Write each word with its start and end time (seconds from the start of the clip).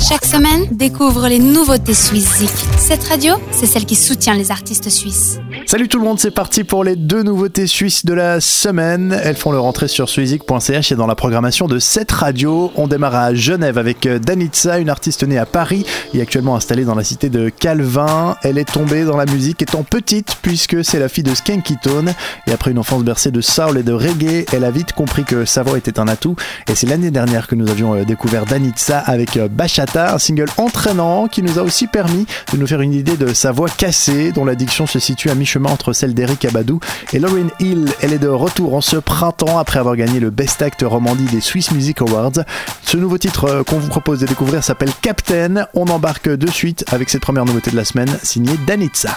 Chaque 0.00 0.24
semaine, 0.24 0.66
découvre 0.72 1.28
les 1.28 1.38
nouveautés 1.38 1.92
suisses 1.92 2.42
Cette 2.78 3.04
radio, 3.04 3.34
c'est 3.50 3.66
celle 3.66 3.84
qui 3.84 3.94
soutient 3.94 4.34
les 4.34 4.50
artistes 4.50 4.88
suisses. 4.88 5.38
Salut 5.66 5.88
tout 5.88 5.98
le 5.98 6.04
monde, 6.04 6.18
c'est 6.18 6.30
parti 6.30 6.64
pour 6.64 6.84
les 6.84 6.96
deux 6.96 7.22
nouveautés 7.22 7.66
suisses 7.66 8.06
de 8.06 8.14
la 8.14 8.40
semaine. 8.40 9.16
Elles 9.22 9.36
font 9.36 9.52
leur 9.52 9.66
entrée 9.66 9.88
sur 9.88 10.08
suizik.ch 10.08 10.90
et 10.90 10.94
dans 10.94 11.06
la 11.06 11.14
programmation 11.14 11.68
de 11.68 11.78
cette 11.78 12.10
radio. 12.10 12.72
On 12.76 12.88
démarre 12.88 13.14
à 13.14 13.34
Genève 13.34 13.76
avec 13.76 14.08
Danitza, 14.08 14.78
une 14.78 14.88
artiste 14.88 15.22
née 15.22 15.38
à 15.38 15.44
Paris 15.44 15.84
et 16.14 16.22
actuellement 16.22 16.56
installée 16.56 16.84
dans 16.84 16.94
la 16.94 17.04
cité 17.04 17.28
de 17.28 17.50
Calvin. 17.50 18.36
Elle 18.42 18.56
est 18.56 18.72
tombée 18.72 19.04
dans 19.04 19.18
la 19.18 19.26
musique 19.26 19.60
étant 19.60 19.82
petite 19.82 20.36
puisque 20.40 20.82
c'est 20.82 20.98
la 20.98 21.10
fille 21.10 21.24
de 21.24 21.34
Skanky 21.34 21.76
Tone 21.76 22.14
et 22.46 22.52
après 22.52 22.70
une 22.70 22.78
enfance 22.78 23.04
bercée 23.04 23.30
de 23.30 23.42
soul 23.42 23.76
et 23.76 23.82
de 23.82 23.92
reggae, 23.92 24.46
elle 24.52 24.64
a 24.64 24.70
vite 24.70 24.94
compris 24.94 25.24
que 25.24 25.44
sa 25.44 25.62
voix 25.62 25.76
était 25.76 26.00
un 26.00 26.08
atout 26.08 26.36
et 26.68 26.74
c'est 26.74 26.86
l'année 26.86 27.10
dernière 27.10 27.46
que 27.46 27.54
nous 27.54 27.70
avions 27.70 27.94
euh, 27.94 28.04
découvert 28.04 28.46
Danitza 28.46 28.98
avec 28.98 29.36
euh, 29.36 29.48
Un 29.96 30.18
single 30.18 30.48
entraînant 30.56 31.26
qui 31.26 31.42
nous 31.42 31.58
a 31.58 31.62
aussi 31.62 31.86
permis 31.86 32.26
de 32.52 32.58
nous 32.58 32.66
faire 32.66 32.80
une 32.80 32.92
idée 32.92 33.16
de 33.16 33.34
sa 33.34 33.52
voix 33.52 33.68
cassée 33.68 34.32
dont 34.32 34.44
l'addiction 34.44 34.86
se 34.86 34.98
situe 34.98 35.30
à 35.30 35.34
mi-chemin 35.34 35.70
entre 35.70 35.92
celle 35.92 36.14
d'Eric 36.14 36.44
Abadou 36.44 36.80
et 37.12 37.18
Lauren 37.18 37.48
Hill. 37.58 37.92
Elle 38.00 38.12
est 38.12 38.18
de 38.18 38.28
retour 38.28 38.74
en 38.74 38.80
ce 38.80 38.96
printemps 38.96 39.58
après 39.58 39.78
avoir 39.78 39.96
gagné 39.96 40.20
le 40.20 40.30
Best 40.30 40.62
Act 40.62 40.84
Romandie 40.86 41.24
des 41.24 41.40
Swiss 41.40 41.72
Music 41.72 42.00
Awards. 42.02 42.44
Ce 42.84 42.96
nouveau 42.96 43.18
titre 43.18 43.44
euh, 43.44 43.62
qu'on 43.64 43.78
vous 43.78 43.88
propose 43.88 44.20
de 44.20 44.26
découvrir 44.26 44.62
s'appelle 44.62 44.92
Captain. 45.02 45.66
On 45.74 45.88
embarque 45.88 46.28
de 46.28 46.50
suite 46.50 46.84
avec 46.92 47.10
cette 47.10 47.22
première 47.22 47.44
nouveauté 47.44 47.70
de 47.70 47.76
la 47.76 47.84
semaine 47.84 48.16
signée 48.22 48.58
Danitza. 48.66 49.16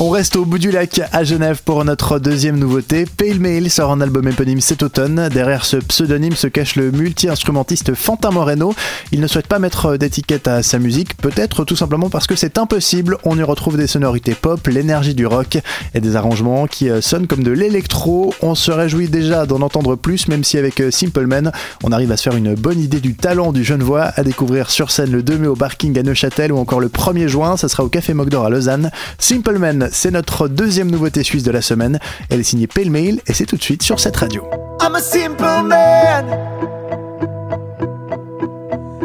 On 0.00 0.10
reste 0.10 0.36
au 0.36 0.44
bout 0.44 0.58
du 0.58 0.70
lac 0.70 1.00
à 1.10 1.24
Genève 1.24 1.62
pour 1.64 1.84
notre 1.84 2.20
deuxième 2.20 2.56
nouveauté. 2.56 3.04
Pale 3.04 3.40
Mail 3.40 3.68
sort 3.68 3.90
un 3.90 4.00
album 4.00 4.28
éponyme 4.28 4.60
cet 4.60 4.84
automne. 4.84 5.28
Derrière 5.28 5.64
ce 5.64 5.76
pseudonyme 5.76 6.36
se 6.36 6.46
cache 6.46 6.76
le 6.76 6.92
multi-instrumentiste 6.92 7.94
Fantin 7.94 8.30
Moreno. 8.30 8.72
Il 9.10 9.20
ne 9.20 9.26
souhaite 9.26 9.48
pas 9.48 9.58
mettre 9.58 9.96
d'étiquette 9.96 10.46
à 10.46 10.62
sa 10.62 10.78
musique, 10.78 11.16
peut-être 11.16 11.64
tout 11.64 11.74
simplement 11.74 12.10
parce 12.10 12.28
que 12.28 12.36
c'est 12.36 12.58
impossible. 12.58 13.18
On 13.24 13.36
y 13.36 13.42
retrouve 13.42 13.76
des 13.76 13.88
sonorités 13.88 14.36
pop, 14.36 14.64
l'énergie 14.68 15.16
du 15.16 15.26
rock 15.26 15.58
et 15.94 16.00
des 16.00 16.14
arrangements 16.14 16.68
qui 16.68 16.88
euh, 16.88 17.00
sonnent 17.00 17.26
comme 17.26 17.42
de 17.42 17.50
l'électro. 17.50 18.32
On 18.40 18.54
se 18.54 18.70
réjouit 18.70 19.08
déjà 19.08 19.46
d'en 19.46 19.62
entendre 19.62 19.96
plus, 19.96 20.28
même 20.28 20.44
si 20.44 20.58
avec 20.58 20.80
euh, 20.80 20.92
Simple 20.92 21.26
Man, 21.26 21.50
on 21.82 21.90
arrive 21.90 22.12
à 22.12 22.16
se 22.16 22.22
faire 22.22 22.36
une 22.36 22.54
bonne 22.54 22.78
idée 22.78 23.00
du 23.00 23.16
talent 23.16 23.50
du 23.50 23.64
jeune 23.64 23.82
voix 23.82 24.12
à 24.14 24.22
découvrir 24.22 24.70
sur 24.70 24.92
scène 24.92 25.10
le 25.10 25.24
2 25.24 25.38
mai 25.38 25.48
au 25.48 25.56
Barking 25.56 25.98
à 25.98 26.04
Neuchâtel 26.04 26.52
ou 26.52 26.58
encore 26.58 26.78
le 26.78 26.88
1er 26.88 27.26
juin, 27.26 27.56
ça 27.56 27.68
sera 27.68 27.82
au 27.82 27.88
Café 27.88 28.14
Mogdor 28.14 28.46
à 28.46 28.50
Lausanne. 28.50 28.92
Simple 29.18 29.58
Man 29.58 29.87
c'est 29.92 30.10
notre 30.10 30.48
deuxième 30.48 30.90
nouveauté 30.90 31.22
suisse 31.22 31.42
de 31.42 31.50
la 31.50 31.62
semaine. 31.62 31.98
Elle 32.30 32.40
est 32.40 32.44
signée 32.44 32.66
Pale 32.66 32.90
Mail 32.90 33.20
et 33.26 33.32
c'est 33.32 33.46
tout 33.46 33.56
de 33.56 33.62
suite 33.62 33.82
sur 33.82 34.00
cette 34.00 34.16
radio. 34.16 34.44
I'm 34.80 34.94
a 34.94 35.00
simple 35.00 35.62
man. 35.64 36.26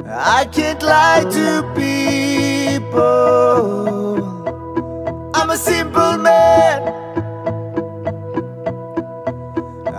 I 0.08 0.46
can't 0.52 0.82
lie 0.84 1.26
to 1.32 1.64
people. 1.74 2.94
I'm 5.34 5.50
a 5.50 5.58
simple 5.58 6.18
man. 6.18 6.94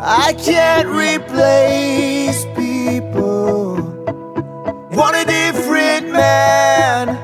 I 0.07 0.33
can't 0.35 0.89
replace 0.89 2.45
people. 2.55 3.77
Want 4.93 5.17
a 5.17 5.25
different 5.25 6.13
man. 6.13 7.24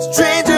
Stranger 0.00 0.53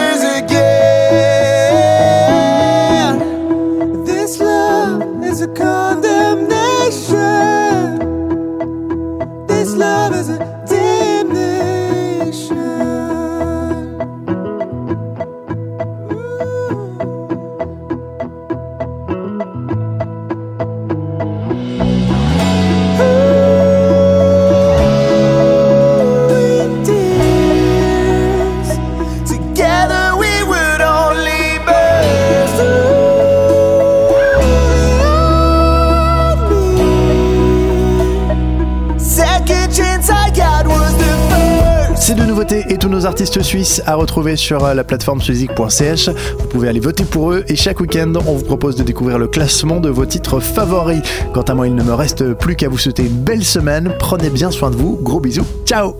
et 42.69 42.77
tous 42.77 42.87
nos 42.87 43.05
artistes 43.05 43.41
suisses 43.41 43.81
à 43.85 43.95
retrouver 43.95 44.37
sur 44.37 44.63
euh, 44.63 44.73
la 44.73 44.85
plateforme 44.85 45.21
suizik.ch. 45.21 46.09
Vous 46.39 46.47
pouvez 46.47 46.69
aller 46.69 46.79
voter 46.79 47.03
pour 47.03 47.33
eux 47.33 47.43
et 47.49 47.57
chaque 47.57 47.81
week-end, 47.81 48.13
on 48.25 48.35
vous 48.35 48.45
propose 48.45 48.77
de 48.77 48.83
découvrir 48.83 49.19
le 49.19 49.27
classement 49.27 49.81
de 49.81 49.89
vos 49.89 50.05
titres 50.05 50.39
favoris. 50.39 51.01
Quant 51.33 51.41
à 51.41 51.53
moi, 51.53 51.67
il 51.67 51.75
ne 51.75 51.83
me 51.83 51.93
reste 51.93 52.33
plus 52.33 52.55
qu'à 52.55 52.69
vous 52.69 52.77
souhaiter 52.77 53.03
une 53.03 53.23
belle 53.23 53.43
semaine. 53.43 53.93
Prenez 53.99 54.29
bien 54.29 54.51
soin 54.51 54.71
de 54.71 54.77
vous. 54.77 54.97
Gros 55.01 55.19
bisous. 55.19 55.45
Ciao 55.65 55.97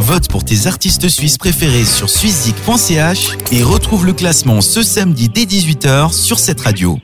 Vote 0.00 0.28
pour 0.28 0.44
tes 0.44 0.66
artistes 0.66 1.08
suisses 1.08 1.38
préférés 1.38 1.84
sur 1.84 2.10
suizik.ch 2.10 3.38
et 3.52 3.62
retrouve 3.62 4.04
le 4.04 4.12
classement 4.12 4.60
ce 4.60 4.82
samedi 4.82 5.30
dès 5.30 5.44
18h 5.44 6.12
sur 6.12 6.38
cette 6.38 6.60
radio. 6.60 6.98